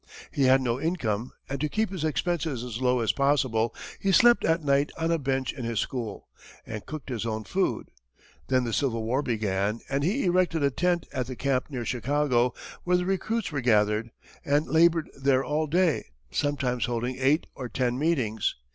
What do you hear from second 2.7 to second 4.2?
low as possible, he